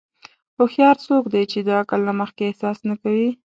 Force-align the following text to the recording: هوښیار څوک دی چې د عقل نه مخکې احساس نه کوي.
هوښیار 0.57 0.95
څوک 1.05 1.23
دی 1.33 1.43
چې 1.51 1.59
د 1.67 1.69
عقل 1.81 1.99
نه 2.09 2.13
مخکې 2.21 2.43
احساس 2.47 2.77
نه 2.89 2.95
کوي. 3.01 3.29